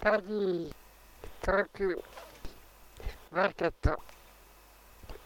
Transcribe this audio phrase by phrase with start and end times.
[0.00, 0.72] パリー
[1.42, 2.04] トーク
[3.32, 3.98] マーケット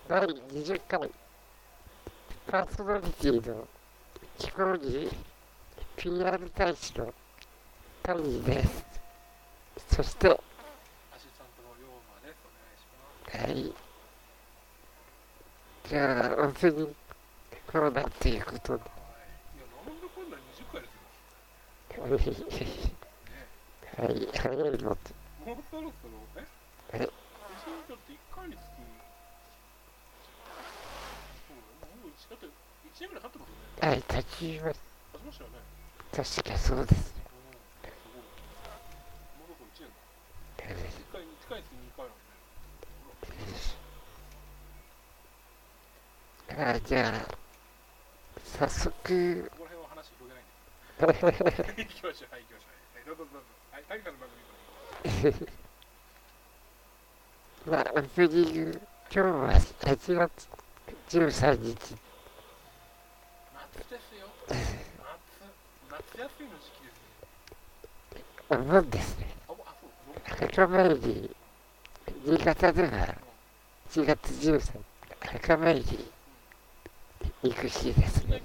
[0.09, 1.11] 第20回
[2.51, 3.69] パーソナリティの
[4.39, 5.11] 気候に
[5.95, 7.13] PR 大使の
[8.03, 8.85] パリーです
[9.91, 10.41] そしては
[11.15, 12.41] アシスタントの龍馬です。
[12.43, 12.89] お願いし
[13.37, 13.61] ます。
[13.61, 13.75] い
[15.87, 16.01] じゃ
[16.41, 16.95] あオープニング
[17.71, 18.93] コーナーということではい。
[19.55, 20.81] いや、なんだかんだ20回
[22.17, 22.93] ですよ。
[23.99, 24.29] はい。
[24.33, 24.57] 早い。
[24.57, 25.13] のと
[25.45, 26.47] もうそろそろ、え
[26.93, 28.81] え私にとって1回につき、
[31.49, 31.95] そうだね。
[32.01, 32.51] もう1だって1
[33.01, 33.23] 年ぐらい。
[33.23, 33.89] 経ってますよね。
[33.89, 33.97] はい。
[33.97, 34.81] 立ちます
[35.13, 35.59] 経ちましたよね。
[36.13, 37.59] 確かそうですうん。
[37.93, 38.25] すごい。
[39.37, 40.01] もうそろそろ1年だ。
[40.65, 42.33] 1回、1回につき2回なんで。
[46.55, 47.39] あじゃあ
[48.59, 50.45] 早速ここら辺は話広げない。
[50.45, 51.85] んで。
[51.85, 52.33] 行きましょう。
[52.33, 52.82] はい、行きましょう。
[53.03, 53.49] はい、どうぞどうぞ。
[53.73, 54.29] はい、谷さんの番
[55.23, 55.49] 組。
[57.67, 58.81] まあ、オープニング、
[59.13, 60.49] 今日は8月
[61.09, 61.81] 13日、夏
[63.91, 64.29] ですよ。
[64.49, 64.55] 夏。
[65.91, 68.21] 夏休みの時期です
[68.53, 68.57] よ。
[68.57, 69.27] お盆ですね。
[70.25, 71.37] 墓参り、
[72.25, 73.17] 新潟では
[73.91, 76.13] 4月13日、墓参り
[77.43, 78.43] 行く日ですね。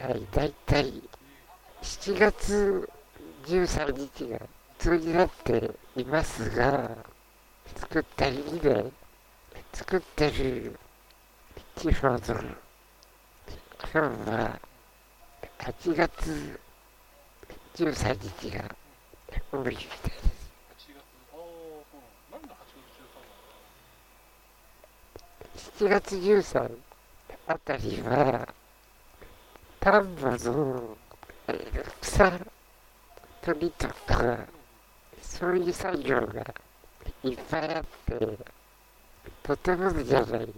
[0.00, 1.02] はい、だいたい
[1.82, 2.88] 7月
[3.46, 4.38] 13日が
[4.78, 6.96] 普通になっていますが、
[7.76, 8.84] 作った意味で、
[9.72, 10.78] 作ってる
[11.76, 12.26] 地方の今
[13.92, 13.98] 日
[14.30, 14.60] は
[15.58, 16.60] 8月
[17.76, 18.74] 13日が
[19.52, 20.50] 多いみたいです。
[25.78, 26.78] 8月、13なの7月13
[27.46, 28.48] あたりは、
[29.80, 30.96] 丹波の
[32.00, 32.30] 草
[33.42, 34.46] 取りとか、
[35.22, 36.54] そういう作業が
[37.24, 38.38] いっぱいあって、
[39.42, 40.48] とてもじゃない、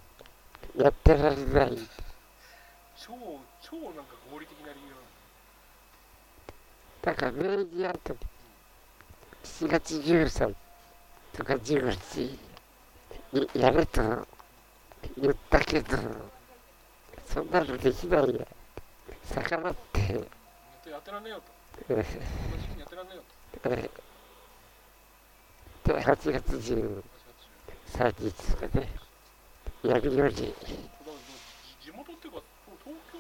[0.77, 1.79] やってられない。
[2.97, 3.13] 超、
[3.63, 4.95] 超なんか合理的な理由
[7.03, 8.19] だから明治あたり、
[9.45, 10.55] 7月13
[11.33, 12.39] とか15日
[13.33, 14.27] にやると
[15.21, 15.99] 言ったけど、
[17.27, 18.47] そんなのできないや。
[19.25, 20.15] 魚って、なの。
[20.15, 20.25] やっ
[20.85, 21.62] てやってらんねえよと。
[21.89, 22.43] えー
[25.85, 27.03] で、8月13
[27.93, 28.89] 8月日とかね、
[29.83, 31.19] やるように、だからもう
[31.81, 32.43] じ地元っていうか、
[32.85, 33.19] 東京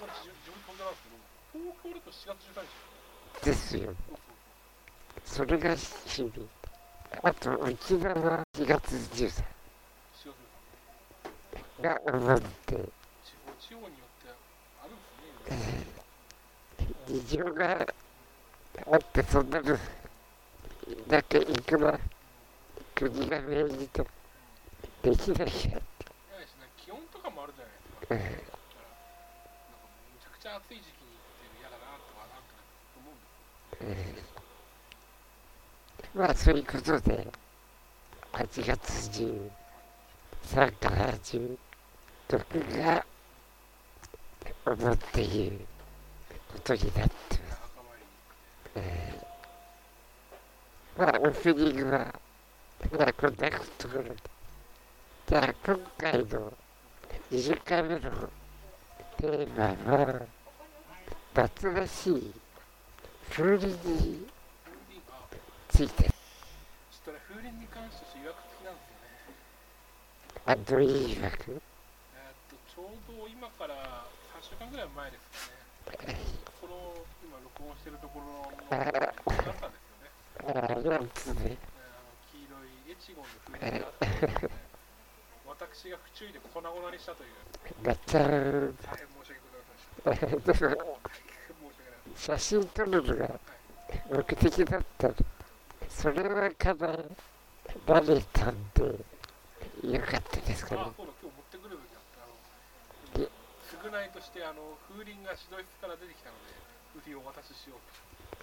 [0.00, 1.20] は地地元なんですけど、
[1.52, 3.44] 東京だと7月13日。
[3.44, 3.84] ですよ。
[3.84, 3.94] そう
[5.26, 6.32] そうそれが日々。
[7.22, 9.44] あと、沖縄4月13 4月
[11.80, 12.74] 13が思って、
[13.60, 14.32] 地方によって
[14.82, 15.97] あるんですね。
[17.08, 17.86] 事情が
[18.92, 19.78] あって、そんなの、
[21.08, 21.98] だけいくら
[22.94, 24.04] 国が命じて
[25.02, 25.44] できないや。
[25.44, 25.80] ないしね、
[26.76, 28.44] 気温とかもあるじゃないですか。
[28.44, 32.52] えだから、なんかむちゃくちゃ暑い時期に行って嫌だなとか、なんか
[32.98, 37.26] 思うんですーまあ、そういうことで、
[38.32, 39.10] 8月
[40.52, 41.56] 13から16
[42.84, 43.06] が
[44.66, 45.66] 思っている
[46.52, 47.10] ことになってます。
[48.76, 49.18] えー
[50.98, 52.12] まあ、オープニングは、
[52.90, 54.16] まあ、こんなところで。
[55.28, 56.52] じゃあ、今回の
[57.30, 58.00] 20回目の
[59.16, 60.26] テーマは、
[61.34, 62.34] 夏らしい
[63.30, 64.26] 風鈴に、
[65.68, 66.10] ついて、ちょっ
[67.04, 68.98] とね、風鈴に関しては予約付きなんですよ
[70.34, 70.50] ね。
[70.50, 71.58] あどういうわけえっ
[72.50, 74.04] と、ちょうど今から
[74.40, 75.57] 3週間ぐらい前ですかね。
[76.60, 76.94] この
[77.24, 80.12] 今録音してるところのものがあったんですよね。
[80.44, 80.52] あ
[80.88, 81.58] なんつうね、えー
[81.88, 84.54] あの黄色いエチゴンの風鈴があったんですよね。
[85.48, 87.30] 私が不注意で粉々にしたという、
[87.86, 88.74] なっちゃう。
[88.82, 89.74] 大変申し訳ございま
[90.16, 90.68] せんでした。
[90.68, 92.24] でも、大変申し訳ないです。
[92.24, 93.40] 写真撮るのが
[94.10, 95.14] 目的だったの。
[95.88, 97.02] それはかなり
[97.86, 100.92] バレたんで、よかったですかねあ、。
[100.96, 102.22] そうだ、今日持ってくる時だった。
[103.16, 103.26] あの、
[103.78, 106.50] 償いとして、あの、風鈴が指導室から出てきたので、
[106.98, 107.80] 風鈴をお渡ししよう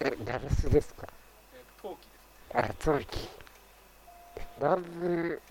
[0.00, 0.08] と。
[0.08, 1.06] え、ガラスですか
[1.52, 2.56] えー、陶器です。
[2.56, 3.28] あ、陶器。
[4.58, 5.42] 南部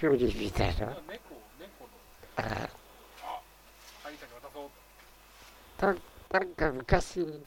[0.00, 0.86] 風鈴みたいな。
[1.06, 1.90] 猫、猫の、
[2.36, 3.40] あ、あ、
[4.02, 4.70] ハリーさんに渡そう
[5.78, 5.94] と。
[6.30, 7.44] たなんか昔、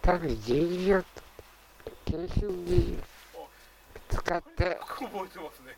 [0.00, 1.06] 多分12秒と、
[2.04, 2.98] 景品に
[4.08, 5.76] 使って覚えてますね。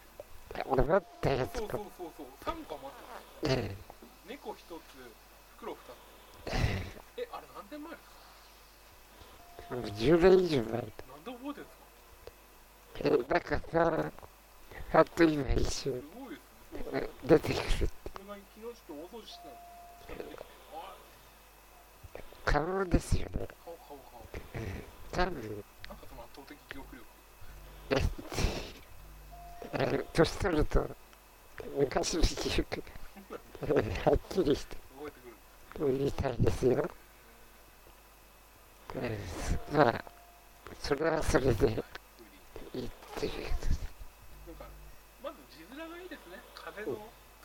[0.66, 1.80] もらったやつかそうそう。
[1.96, 2.96] そうそう、3個持って
[3.44, 3.50] ます。
[3.50, 3.76] え
[4.26, 4.62] 猫1つ、
[5.58, 6.54] 袋2つ。
[7.18, 8.14] え、あれ何年前ですか
[9.70, 10.72] え、もう10年以上前。
[10.72, 11.66] 何なんで覚えてる
[13.12, 14.12] んですかえ、なんかさ、
[14.94, 16.40] あっと今一瞬すごいで
[16.84, 17.08] すね。
[17.24, 17.60] 出てくる。
[17.60, 19.42] それが昨日ちょっと大掃除して
[20.06, 20.42] たんです
[22.44, 23.48] 顔ですよね。
[23.64, 24.22] 顔顔顔。
[25.12, 27.04] 多分、なんかその圧倒的記憶力。
[27.90, 28.02] え、
[29.72, 30.88] あの年取ると、
[31.76, 33.03] 昔の記憶が
[34.04, 35.20] はっきりして覚えて
[35.78, 36.12] くる。
[36.12, 36.90] たいですよ。
[38.96, 39.18] え
[39.72, 40.04] まあ、
[40.80, 41.66] それはそれで
[42.74, 44.66] いいっていうなんか、
[45.22, 46.38] まず字面がいいですね。
[46.54, 46.98] 風の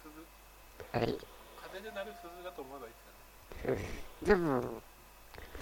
[0.03, 0.97] 鈴。
[0.97, 1.17] はい。
[1.61, 2.99] 風で鳴る鈴だと思えばいいで
[3.63, 4.09] すかね。
[4.23, 4.81] でも、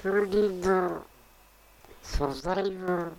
[0.04, 1.06] 風鈴の
[2.04, 3.12] 素材も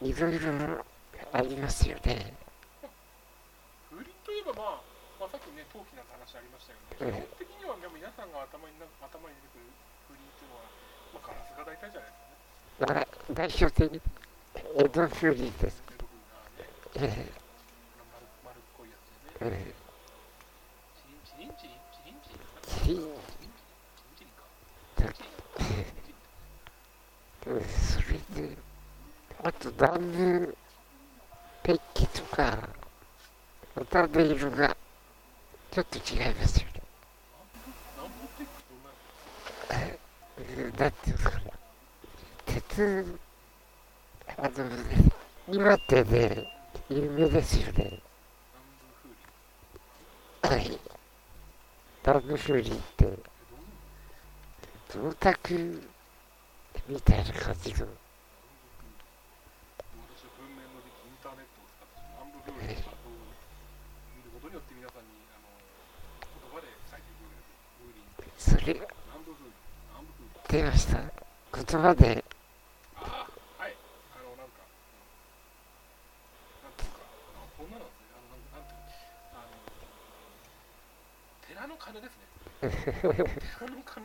[0.00, 0.84] いろいろ
[1.32, 2.34] ありますよね。
[3.90, 4.91] 風鈴といえば、まあ、
[5.22, 9.70] まあ、さっきね、陶器なんて話ありましたけどね、基本的には、でも皆さんが頭にな頭に出てくる
[10.10, 10.66] 風鈴っていうのは、
[11.14, 12.26] まあ、ガラスが大体じゃないです
[12.82, 12.98] かね。
[12.98, 14.02] まあ、代表的に
[14.82, 15.78] 江戸風鈴です。
[15.78, 17.30] 江戸風がね、え
[18.10, 19.62] 丸丸っこいやつでね。
[19.62, 19.78] ええ
[20.98, 22.34] チリンチリンチリンチ
[22.90, 23.14] リンチリン
[24.18, 24.34] チリ
[27.46, 28.58] ンそれで、
[29.38, 30.58] あと南部
[31.62, 32.58] ペッキとか、
[33.76, 34.76] また音色が
[35.72, 36.82] ちょっと違いますよね。
[40.78, 41.52] なんていうんですかね。
[42.44, 43.18] 鉄、
[44.36, 44.50] あの、
[45.48, 46.46] 今ってね、
[46.90, 48.00] 有名ですよね。
[50.42, 50.78] はい。
[52.02, 53.18] ダムフーリって、
[54.92, 55.80] 銅鐸
[56.86, 57.86] みたいな感じの。
[70.52, 72.22] っていました言葉で。
[81.48, 81.74] 寺の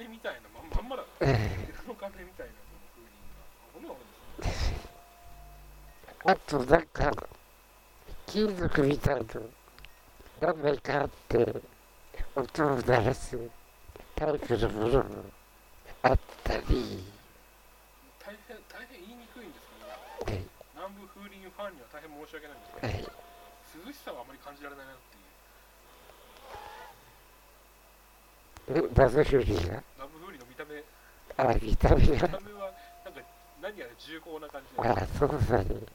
[0.09, 1.03] みたいな、ままんまだ。
[1.19, 3.43] 寺のみたいな、その風鈴が。
[3.73, 4.55] 骨あるで。
[6.23, 7.11] あと、なんか、
[8.25, 9.25] 金属みたいの、
[10.39, 11.61] 何枚かあって、
[12.37, 13.37] 音を鳴らす
[14.15, 15.37] タイプのものも。
[16.67, 16.99] ったり、
[18.19, 20.43] 大変大変言いにくいんですけどはい
[20.75, 23.07] 南部風鈴ファンには大変申し訳ないんですけどはい
[23.87, 25.23] 涼しさはあまり感じられないなってい
[28.83, 30.83] うえ謎風鈴が、南部風鈴の見た目
[31.39, 32.71] あ、見た目が見、た目は
[33.05, 33.21] なんか
[33.63, 35.87] 何やら重厚な感じであ、そうだね。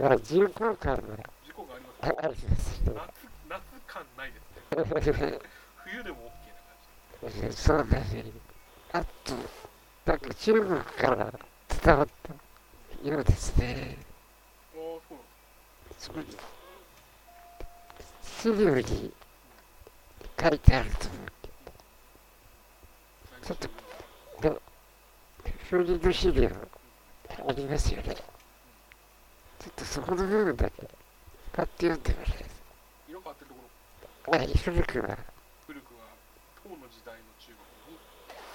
[0.00, 2.92] あ、重厚感は事故がありますありますね。
[2.96, 5.38] 夏夏感ないですね
[5.84, 6.32] 冬でも
[7.22, 8.32] OK な感じそうだね。
[8.92, 9.34] あっと、
[10.04, 11.32] なんか中国から
[11.82, 13.98] 伝わったようですね。
[14.74, 15.18] おーそう
[15.98, 16.26] そこに、
[18.22, 19.12] 資料に
[20.40, 21.32] 書いてあると思う
[23.42, 23.68] ちちょっと
[24.40, 24.62] けど、
[25.70, 26.50] 風鈴の資料
[27.48, 28.14] ありますよね。
[28.14, 30.88] ちょっとそこの部分だけ、
[31.52, 32.46] パッと読んでもらえ
[33.08, 33.60] 色変わってるとこ
[34.32, 34.42] ろます。
[34.42, 35.18] はい、古くは、
[35.66, 36.16] 古くは
[36.62, 37.98] 唐の時代の中国に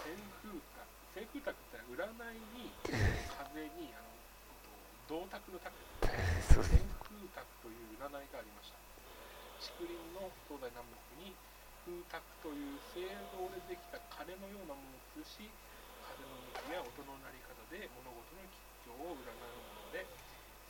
[0.04, 0.84] 旋風卓
[1.16, 4.08] 旋風卓って占いに風にあの
[5.12, 5.72] 銅鐸の卓
[6.48, 8.80] そう旋風卓という占いがありました
[9.60, 11.36] 竹林の東西南北に
[11.84, 15.48] 風卓という青銅でできた鐘のようなものを吊るし
[16.04, 20.08] 風の向きや音の鳴り方で物事の吉祥を占うもので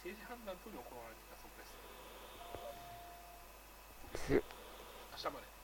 [0.02, 1.78] 政治判断等に行われていたそうです
[4.38, 5.58] 明日まで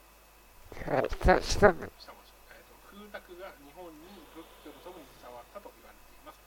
[0.74, 1.70] はい、下下。
[1.70, 6.42] も、したましょう、えーと風卓が日本に仏教とともに伝わったと言われています、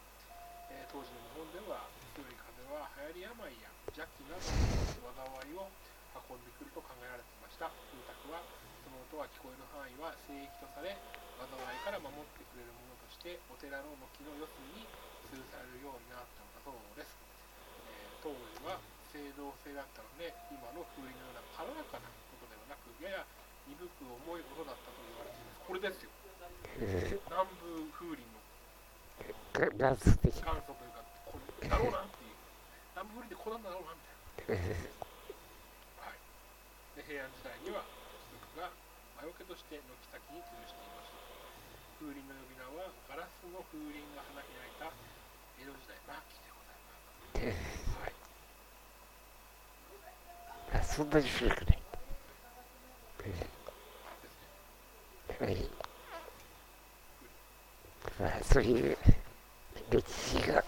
[0.74, 1.84] えー当時の日本では
[2.16, 5.12] 強い風は流行り病や邪気などの
[5.44, 5.68] 災いを
[6.24, 8.40] 運んでくると考えられていました風卓は
[8.80, 10.96] その音が聞こえる範囲は聖域とされ
[11.36, 14.88] 災いから守ってくれるものとしてお寺の軒の四隅に
[15.28, 17.12] 吊るされるようになったのだそうです、
[17.92, 18.80] えー当時は
[19.12, 23.28] 青銅製だったので今の風鈴のような軽やかな音ではなくやや
[23.68, 25.60] 鈍く重い音だったと言われています。
[25.60, 26.10] これですよ。
[26.80, 28.35] え南部風鈴
[29.56, 30.28] 元祖的。
[30.44, 32.36] 元祖というか、これだろうなっていう。
[32.94, 34.00] 南部風鈴ってこうなんだろうなみ
[34.44, 36.04] たいえな。
[36.04, 36.20] はい。
[36.96, 38.70] で、平安時代には貴族が
[39.16, 41.16] 魔除けとして軒先に吊るしていました。
[41.96, 44.92] 風鈴の呼び名はガラスの風鈴が花開いた
[45.56, 47.96] 江戸時代末期でございます。
[47.96, 48.12] は
[50.80, 50.84] い。
[50.84, 51.82] そんなに古くない。
[53.24, 53.40] えです
[55.40, 55.64] ね。
[58.20, 58.45] ーはい。
[58.56, 58.96] まあ、そういう
[59.90, 60.64] 歴史が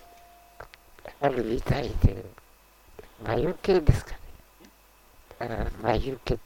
[1.23, 2.23] あるみたいで、
[3.25, 4.19] 眉毛ですかね。
[5.41, 6.43] あ眉毛って。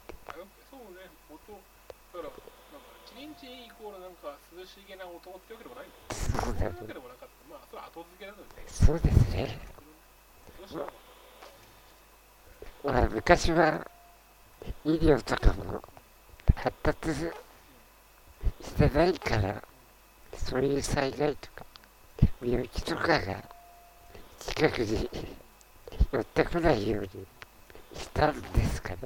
[0.71, 1.63] そうね、音、だか
[2.13, 2.37] ら、なんか、
[3.05, 5.87] チリンチリンイコールなんか涼しげな音ってわけでもない。
[6.11, 7.33] そうだそうでもなかった。
[7.49, 8.49] まあ、それは後付けだけどね。
[8.67, 9.59] そうですね。
[10.59, 10.93] どうしたの
[12.93, 13.85] まあ、昔は
[14.85, 15.81] 医療とかも
[16.55, 17.11] 発達
[18.61, 19.63] してないから、
[20.53, 21.65] そういう災害とか
[22.39, 23.43] 病気とかが
[24.37, 25.09] 近くに
[26.11, 27.09] 寄ってこないように
[27.95, 28.97] したんですかね。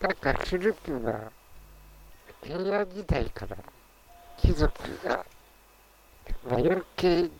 [0.00, 1.30] なんか古くは
[2.42, 3.56] 平安時代から
[4.38, 4.72] 貴族
[5.06, 5.24] が
[6.50, 7.30] 魔除けと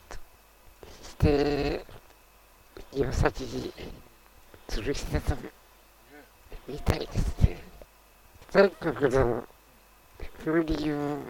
[1.02, 1.84] して
[2.92, 3.72] 岩先に
[4.68, 5.34] 吊るしてた
[6.68, 7.75] みたいですね。
[8.56, 9.44] 全国の
[10.40, 11.20] 風鈴を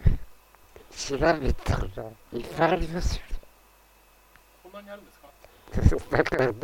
[0.94, 3.22] 調べたらいっぱいありますよ
[4.62, 5.34] こんなにあるんですかね。
[6.06, 6.54] だからね、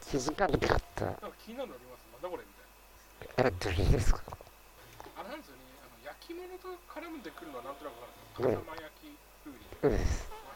[0.00, 1.04] 気づかなかった。
[1.04, 3.52] なんか気になるのありますなんだこれみたいな。
[3.52, 4.24] あ、どれですか？
[5.12, 8.64] あれなんですよね、あの焼き物と絡んでくるのはなんとなくわかるんですよ。
[8.64, 9.12] 笠間焼き
[9.44, 10.00] 風鈴、うん。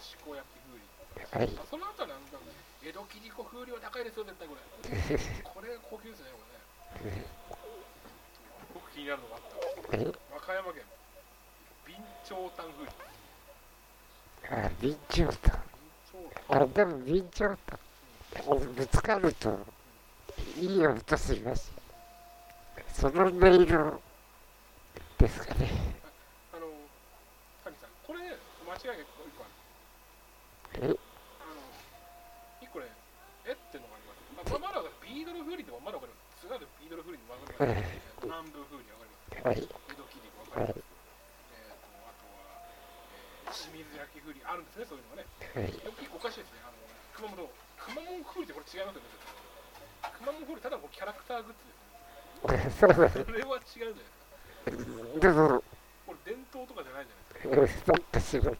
[0.00, 1.36] 益子焼き風鈴。
[1.36, 1.60] はい。
[1.60, 2.40] あその後はなんか、
[2.80, 4.64] 江戸切子風鈴は高いですよ、絶対これ。
[5.44, 6.40] これ高級ですね、こ
[7.04, 7.28] れね。
[9.00, 9.42] 僕気になるのがあっ
[9.90, 9.96] た。
[9.96, 10.04] え？
[10.30, 10.82] 和歌山県、
[11.86, 12.94] 備長炭風鈴。
[14.50, 15.58] あ、備長炭。
[16.50, 17.78] あ、でも備長炭。
[18.76, 19.58] ぶつかると、
[20.58, 21.72] いい音します。
[22.92, 24.00] その音色
[25.18, 25.70] ですかね。
[26.52, 26.66] あの、
[27.64, 29.46] 谷さん、これ、間違いが一個あ
[30.76, 30.82] る。
[30.82, 30.86] え？
[30.86, 30.96] あの、
[32.60, 32.86] 一個ね、
[33.46, 33.52] え？
[33.52, 34.52] ってのがあります。
[34.52, 36.12] まあ、まだビードル風鈴でもまだわかり
[36.50, 36.66] ます。
[36.66, 37.54] 津軽ビードル風鈴でもわか。
[38.26, 39.46] 南部風鈴わかります。
[39.46, 39.62] はい。
[39.62, 40.82] 江戸切りわかります。
[40.82, 45.00] えーと、あとは、えー清水焼き風鈴あるんですね、そうい。
[45.00, 45.30] うのがね。
[45.54, 45.70] はい。
[45.70, 46.42] よくおかしい。
[46.42, 46.62] ですね。
[46.66, 46.82] あの、
[47.14, 47.46] 熊本、
[47.78, 48.86] 熊本風ってこれ違い。
[48.86, 49.14] ますよね。
[50.18, 52.74] 熊本風鈴、ただのキャラクターグッズですね。
[52.82, 53.22] そうだね。
[53.26, 53.94] それは違うじゃない。
[53.94, 55.22] ですか。
[55.22, 55.62] でも、
[56.06, 57.06] これ伝統とかじゃない。
[57.06, 57.66] じゃない。
[57.66, 57.92] ですか。
[57.92, 58.58] なんかすごい。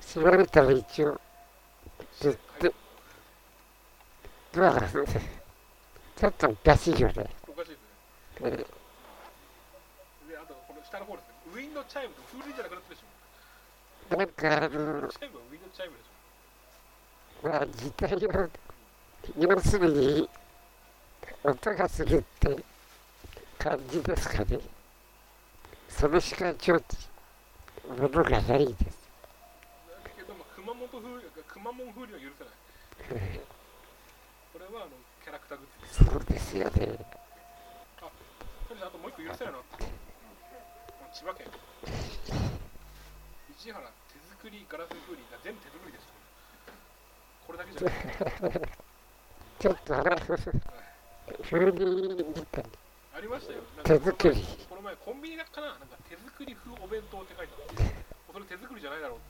[0.00, 1.20] 調べたら一応、
[2.20, 2.72] ずっと、
[4.52, 7.26] ちょっとおかしいよね。
[7.48, 7.76] おかしいで
[8.36, 8.50] すね。
[8.50, 11.34] で、あと、この下の方ですね。
[11.54, 14.16] ウィンドチャイムと風鈴じゃなくなってるでしょ。
[14.16, 17.48] なんかあの、チャイムはウィンドチャイムでしょ。
[17.48, 18.50] まあ、時代を、
[19.38, 20.28] 要するに、
[21.44, 22.62] 音がするって
[23.58, 24.60] 感じですかね。
[25.88, 26.82] それしかちょっ
[27.88, 29.08] と、ものがないです。
[30.04, 31.00] だけども、熊本風、
[31.48, 32.28] 熊本風鈴は許
[33.08, 33.40] せない。
[34.72, 36.04] はあのキャラクターグッズ。
[36.04, 36.96] そうですよね。
[38.68, 39.84] それであともう一個許せないのあった。
[41.12, 41.46] 千葉県。
[43.52, 46.08] 市原手作りガラス風鈴が全部手作りです。
[47.46, 48.60] これだけじゃない。
[49.60, 50.50] ちょっとあの、風鈴
[53.12, 53.60] ありましたよ。
[53.84, 54.40] 手作り。
[54.68, 57.94] この前コンビニだっかななんか手作り風お弁当って書いてあって、
[58.32, 59.28] それ手作りじゃないだろうっ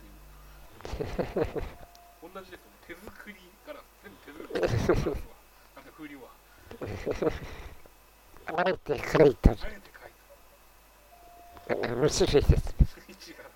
[0.86, 1.91] ていう。
[2.22, 2.70] 同じですね。
[2.86, 3.34] 手作り
[3.66, 3.82] ガラス。
[4.24, 5.00] 全部手作り。
[5.00, 5.16] ガラスは
[5.74, 6.30] なんか風鈴は。
[8.46, 9.90] あえて書いたあえて
[11.66, 11.88] 書いた。
[11.94, 12.58] 面白いですね。
[13.18, 13.50] 市原。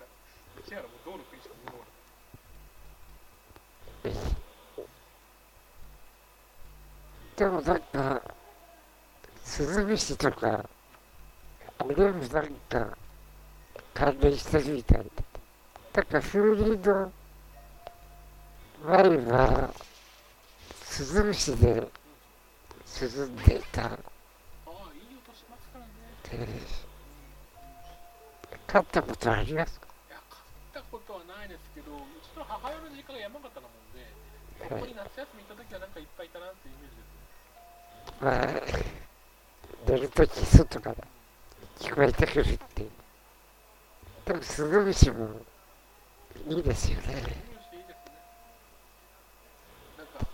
[0.65, 1.47] 市原も道路食いし
[7.37, 8.21] でもなんか、
[9.43, 10.67] スズムシとか、
[11.77, 12.97] あれもなんか、
[13.93, 15.05] 関連してるみたい。
[15.93, 17.11] だから風鈴の
[18.85, 19.73] 前は、
[20.83, 25.91] スズムシで涼んでいたっああ、いい音しますからね。
[26.23, 26.37] て、
[28.67, 30.39] 買ったことありますかいや、買
[30.81, 34.05] ったことはないですけど、うちの母親の実家が山形なもんで、
[34.69, 37.17] ここに夏休み行った時はなんかいっぱいいたなっていうイメージです。
[38.21, 38.97] まあ、
[39.89, 40.95] 寝るとき外から
[41.79, 42.85] 聞こえてくるって。
[44.25, 45.29] でもスズムシも
[46.49, 47.07] いいですよね。
[47.07, 47.37] いいですね。
[49.97, 50.25] なんか、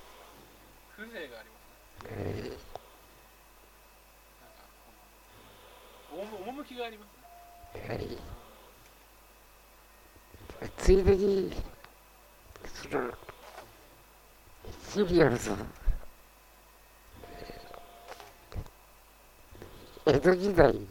[0.98, 1.56] 風情がありま
[2.00, 2.03] すね。
[2.16, 2.52] え
[6.16, 7.06] なんかこの、趣がありま
[7.74, 7.88] すね。
[7.88, 8.18] はい。
[10.78, 11.52] ついでに、
[12.66, 13.12] その、
[14.90, 15.38] シリアルの、
[20.06, 20.88] 江戸時代に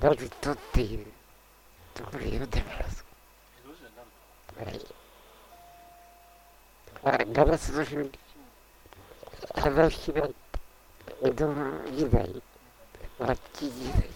[0.00, 1.06] なるとっていう
[1.94, 3.04] ところ読んでみます。
[3.64, 3.96] 江戸時代に
[4.58, 4.78] なる
[7.12, 7.28] はい。
[7.30, 8.10] あ、ガラスの風に
[9.62, 9.94] 花開い
[11.22, 11.46] 江戸
[11.94, 14.10] 時代、末期時代、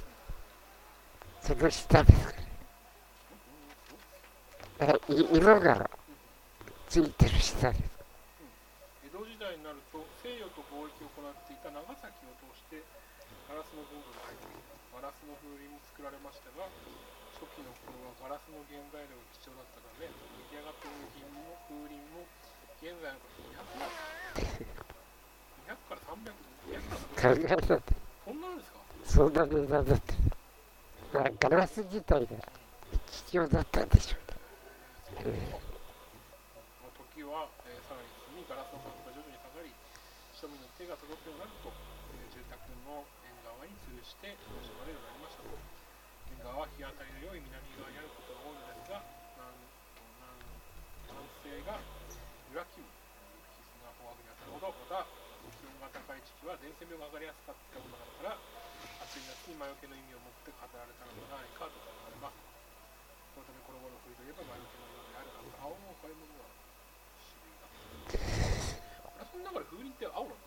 [1.39, 2.51] その下ですかね。
[4.83, 5.89] えい色が
[6.91, 7.83] ついてる下です。
[9.07, 12.83] 江戸時代になると西洋と貿易を行っていた長崎を通して
[13.47, 16.67] ガラスの文具が入っていたガラスの風鈴も作られましたが
[17.39, 22.27] 初期の頃はガラスの原材料が貴重だったため出来上がった風鈴も風鈴も
[22.83, 23.23] 現在の
[23.55, 24.86] 200万
[25.67, 26.33] 200から300
[26.71, 27.95] 200から300考えたって
[28.25, 28.41] そん。
[28.41, 28.57] なん。
[28.59, 29.33] ですかそん。
[29.33, 30.15] な値段だって。
[31.13, 32.27] まあガラス自体が
[33.11, 33.89] 貴重だったん。
[33.89, 34.17] でしょ
[35.25, 35.59] うね。
[37.17, 39.71] 時は、えーさらに進みガラスの価格が徐々に下がり
[40.37, 45.57] 庶民の手が届くようになると、えー住宅の縁側に吊るして楽しまれるようになりましたと
[46.31, 49.01] 縁側は日当たりの良い南側にあることが多いのですが
[49.41, 49.57] 南
[50.21, 50.37] 南
[51.09, 51.81] 南西が
[52.53, 52.87] 岩木む
[53.57, 55.26] 必須な方角に当たるほどまた
[56.07, 58.39] 高い時期は伝染病が上がりやすかったことなどから
[59.03, 62.39] 暑い夏に魔除けの意味を持って語られたのではないかと考えます。
[63.35, 66.47] そのためこの頃の冬といえば魔除けのようであるはず青の買い物は
[67.19, 67.67] 種類だ
[69.19, 70.39] マラソンの中で風鈴って青な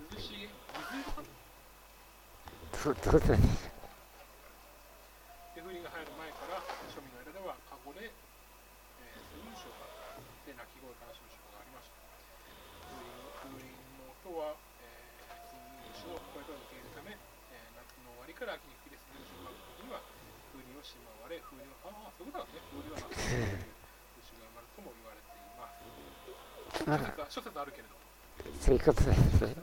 [0.00, 1.28] 涼しげ水色かな
[2.80, 2.96] そう。
[2.96, 3.00] で
[5.60, 9.84] 風鈴が入る前から庶民の間ではカゴで、えー、水晶が
[10.48, 12.00] で鳴き声を楽しむ習慣がありました
[13.44, 13.68] 風鈴風鈴
[14.00, 20.00] の音は、えー、金融種の声と似ているため、えー夏の終わりから秋に吹き出す風習がある時には
[20.50, 23.44] 風鈴をしまわれ風鈴をああそういうことなんですね風鈴は夏の
[24.16, 26.96] 風習が生まれるとも言われていますま
[27.30, 27.90] 諸説あるけれど
[28.60, 29.54] そういうことですね。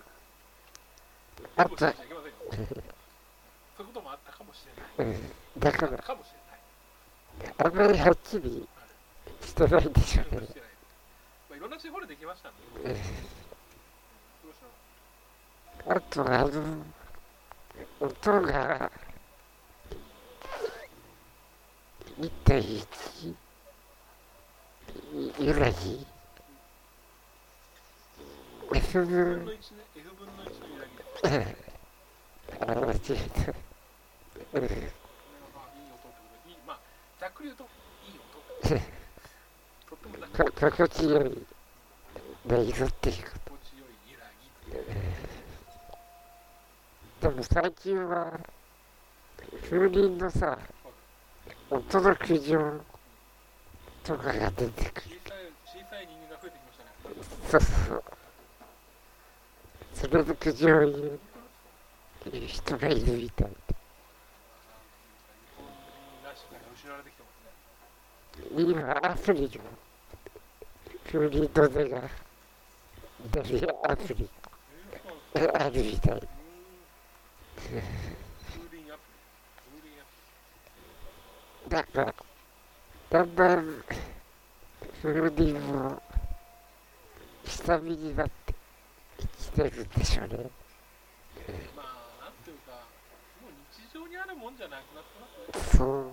[1.58, 1.96] あとそういう
[3.78, 4.66] こともあったかもし
[4.98, 5.16] れない。
[5.16, 6.04] うん、だから、
[7.58, 8.68] あんまりはっきり
[9.44, 10.48] してないんでしょうね。
[11.50, 12.54] まあいろんな地方でできましたん
[12.84, 12.90] で。
[12.90, 13.00] うんど
[14.50, 14.60] うし
[15.84, 16.86] たのあと、あの、
[18.00, 18.92] 音が、
[22.20, 23.36] 1.1
[25.40, 26.08] 揺らぎ、
[28.74, 31.64] F 分の、1ね F 分の1の揺らぎです
[32.62, 33.52] あ、間違えた。
[33.52, 33.56] うん
[34.48, 34.76] これが
[35.54, 36.80] まあいい音ってことでいいまあ
[37.20, 37.64] ざっくり言うと
[38.06, 38.40] いい音
[39.90, 41.46] とってもざっくりこ心地よい
[42.50, 44.26] 音色っていうか、心地よい揺ら
[47.20, 48.40] ぎでも最近は、
[49.70, 50.58] 風鈴のさ、
[51.70, 52.82] 音の苦情
[54.04, 55.20] とかが出てくる。
[55.66, 56.92] 小さい人間が増えてきましたね
[57.50, 58.17] そうそう。
[60.00, 61.20] それで苦情を言う
[62.46, 63.56] 人がいるみたいで。
[68.56, 69.56] 今、アプリが、
[71.12, 71.70] 風鈴の音が
[73.32, 74.30] 出るアプリ
[75.34, 76.22] があるみたい。
[81.70, 82.14] だから、
[83.10, 83.84] だんだん
[85.02, 86.02] 風鈴も
[87.48, 88.57] 下火になって
[89.58, 90.38] てるんでしょうね。
[90.38, 90.44] リ
[91.76, 91.82] ま
[92.22, 92.86] あなんていうか
[93.42, 95.28] もう日常にあるもんじゃなくなってま
[95.60, 96.12] すねそう、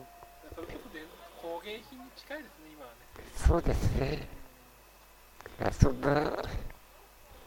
[0.55, 1.05] それこそ伝
[1.43, 2.97] 工芸品に近いですね今はね
[3.37, 4.29] そうですね。
[5.73, 6.15] そんな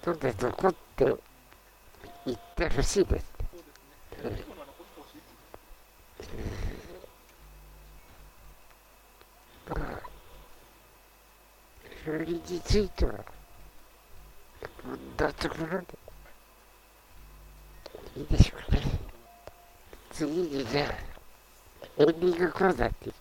[0.05, 1.03] ので残って
[2.25, 3.33] いってほしいです。
[3.41, 4.37] そうですね。
[4.37, 5.21] いいものは残ってほしい。
[9.69, 10.01] まあ、
[12.05, 13.13] 風鈴については、
[14.87, 15.85] こんなところで
[18.15, 18.81] いいでしょうね。
[20.13, 20.93] 次にじゃあ、
[21.97, 23.09] エンディングコーナーって。
[23.09, 23.11] エ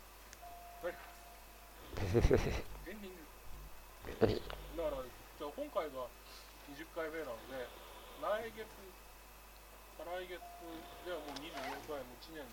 [2.00, 3.18] ンディン
[4.14, 4.22] グ。
[4.22, 6.06] だから、じゃあ今回が
[6.70, 7.66] 20回目なので、
[8.22, 8.62] 来月、
[9.98, 10.38] 再来月
[11.04, 11.50] ではもう24
[11.90, 12.46] 回、もう1年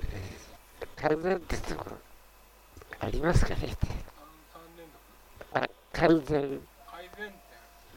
[0.00, 0.48] です。
[0.96, 1.84] 改善ってとこ
[2.98, 4.88] ありますかね 3, 3年
[5.52, 5.60] 度。
[5.60, 6.24] あ改善。
[6.24, 6.71] 改善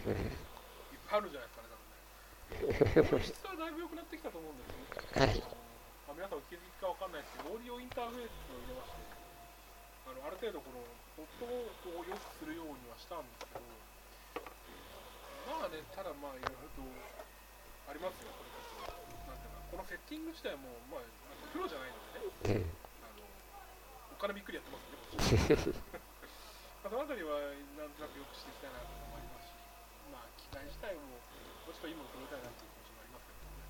[0.06, 0.30] 点、いっ
[1.10, 3.18] ぱいあるじゃないですかね、多分ね。
[3.18, 5.26] 音質はだいぶ良くなってきたと思うんですよ。
[5.26, 5.42] はい。
[5.42, 5.58] あの
[6.06, 9.02] まあ、皆さんお気づきかわかんないですけど、オーディオインターフェースを入れまして、
[10.06, 10.86] あのある程度この
[11.18, 11.74] 音を
[12.06, 13.66] 良くするようにはしたんですけど、
[15.50, 16.86] まあね、ただまあいろいろと
[17.90, 18.94] ありますよ、これこそ。
[19.26, 21.98] なんていうか、このセッティング自体も、まあ、なんかプロじゃないの
[22.46, 22.70] でね、
[23.02, 23.26] あの
[24.14, 25.74] お金びっくりやってますね、こっち
[26.86, 27.42] まあ、そのあたりは
[27.82, 29.15] なんとなく良くしていきたいなというのもあります
[30.46, 31.18] 機械自体もも
[31.70, 33.66] うちょっといいものを作りたいなという気持ちもありますけどね。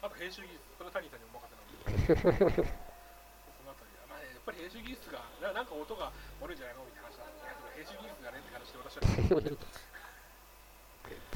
[0.00, 2.64] あと編集技術、それは谷さんにお任せなんで。
[2.64, 6.08] そのあたりは、まあね、やっぱり編集技術が、ななんか音が
[6.40, 9.04] 悪いんじゃないのみたいな話なんで、いやそれ編集技術がねって話で私は、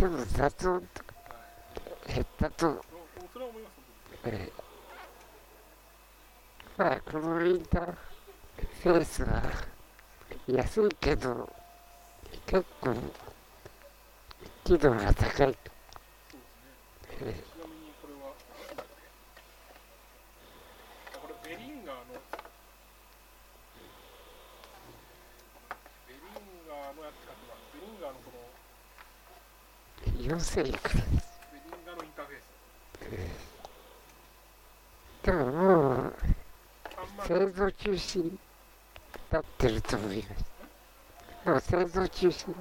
[0.00, 1.36] でも雑音とかは
[2.08, 3.84] い、減ったと、もうそれは思います、本
[4.24, 4.36] 当に。
[4.36, 4.52] え
[6.78, 7.94] まあ、このインター
[8.82, 9.42] フェースは
[10.48, 11.48] 安いけど、
[12.46, 12.94] 結構、
[14.64, 15.28] 機能が高い。
[15.28, 15.50] そう
[17.10, 17.42] ですね。
[17.42, 18.32] ちなみにこれは、
[18.68, 19.02] なんだっけ
[21.18, 21.98] これベリンガの、
[26.06, 28.38] ベリンガーのやつかは、ベリンガーのこの、
[30.38, 31.26] 4000いくらです。
[31.52, 32.52] ベリンガーのインターフェース。
[35.24, 36.14] でももう、
[37.26, 38.38] 製造中止に
[39.30, 40.52] なってると思います。
[41.44, 42.54] もう製造中止、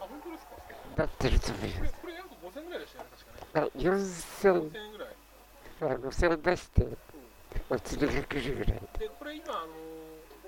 [1.02, 1.94] なってると思いこれ、ます。
[2.02, 3.66] これ約5000ぐらいでしたよね、確かね。
[3.66, 5.10] あ4000 5000円ぐらい。
[5.82, 6.88] あ5000出して、
[7.70, 8.82] お釣りが来るぐらい。
[9.00, 9.74] で、これ今、あの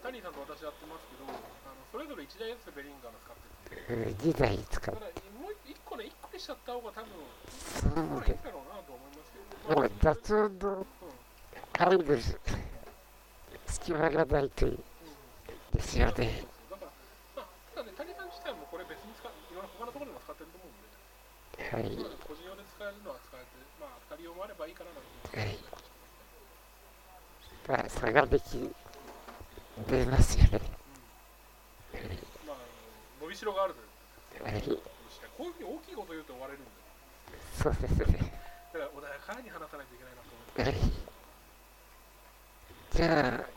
[0.03, 4.93] タニーさんと私やってますけど、あのそれぞれ1台ずつベリンガーの使ってるんで、うん2台使う。
[4.93, 7.09] だからもう1個ね、1個にしちゃった方が多分、
[7.49, 9.73] そうでこれいだろうなと思いますけど、す。
[9.73, 10.85] もう雑音の
[11.73, 12.19] 入る
[13.65, 14.77] 隙間がないといい
[15.73, 16.45] ですよね。
[16.69, 16.91] だから、
[17.35, 20.77] まあ、ただね、谷さん自体もこれ別に使う、いろんな他のところでも使ってると思うん
[21.57, 21.89] で、はい。
[21.97, 23.49] まあ個人用で使えるのは使えて、
[23.81, 25.57] まあ、2人用もあればいいかななんてはい
[27.65, 28.69] まあ、差ができ、
[29.87, 30.61] 出ますよね。
[32.45, 32.57] まあ、
[33.21, 34.61] 伸びしろがあるというはい。
[34.61, 36.69] こういうふうに大きいこと言うと終われるんで、
[37.57, 38.33] そうですね。
[38.73, 40.63] だから穏やかに話さないといけないなと思って。
[40.63, 40.75] はい。
[42.91, 43.47] じゃあ、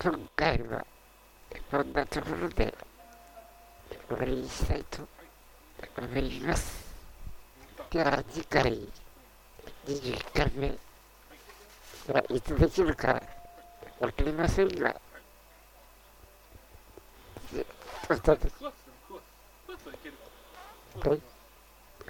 [0.00, 0.86] 今回は、
[1.70, 2.72] こんなところで、
[4.08, 5.02] 終わりにしたいと
[5.96, 6.84] 思います。
[7.90, 8.88] では、次回、
[9.86, 10.76] 21回目、
[12.12, 13.22] はいつできるか
[14.00, 15.00] わかりませんが、は
[21.14, 21.20] い。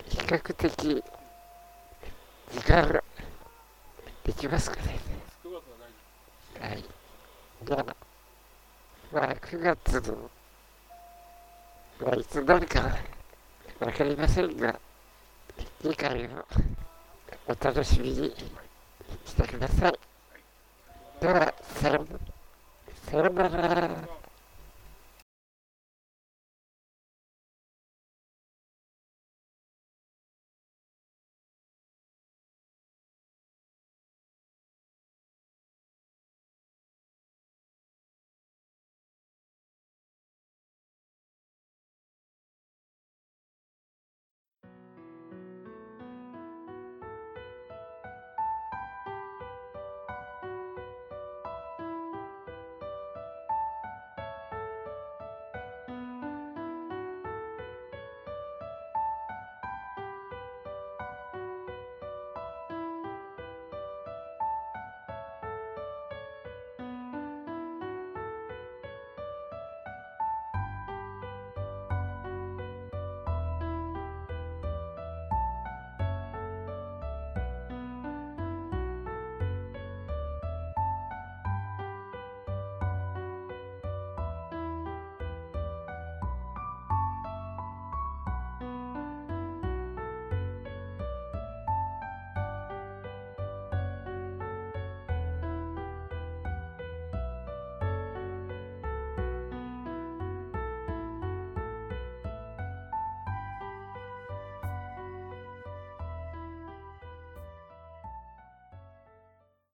[0.09, 1.05] 比較的、
[2.53, 3.03] 時間が
[4.25, 4.99] できますかね。
[6.61, 6.85] はい。
[7.65, 7.97] じゃあ、
[9.13, 10.31] まあ、9月の、
[12.01, 13.14] まあ、いつになるか
[13.85, 14.81] わかりませんが、
[15.83, 16.29] 次回を
[17.47, 18.35] お楽しみに
[19.27, 19.93] してください。
[21.21, 22.19] では、さよなら。
[23.11, 24.24] さよなら。